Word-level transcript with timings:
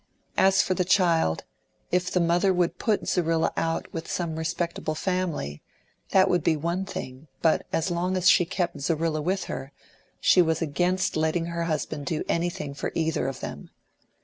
As 0.39 0.63
for 0.63 0.73
the 0.73 0.83
child, 0.83 1.43
if 1.91 2.09
the 2.09 2.19
mother 2.19 2.51
would 2.51 2.79
put 2.79 3.07
Zerrilla 3.07 3.53
out 3.55 3.93
with 3.93 4.09
some 4.09 4.35
respectable 4.37 4.95
family, 4.95 5.61
that 6.09 6.27
would 6.27 6.43
be 6.43 6.55
ONE 6.55 6.85
thing; 6.85 7.27
but 7.43 7.67
as 7.71 7.91
long 7.91 8.17
as 8.17 8.27
she 8.27 8.43
kept 8.43 8.77
Zerrilla 8.81 9.21
with 9.21 9.43
her, 9.43 9.71
she 10.19 10.41
was 10.41 10.59
against 10.59 11.15
letting 11.15 11.45
her 11.45 11.65
husband 11.65 12.07
do 12.07 12.23
anything 12.27 12.73
for 12.73 12.91
either 12.95 13.27
of 13.27 13.41
them. 13.41 13.69